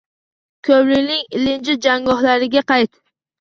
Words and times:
Ko’nglimning 0.69 1.27
ilinj 1.41 1.69
jangohlariga 1.89 2.65
qayt 2.73 2.93